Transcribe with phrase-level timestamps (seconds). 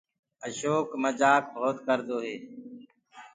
[0.45, 2.35] اشوڪ مجآ مجآڪ بهوت ڪردو هي۔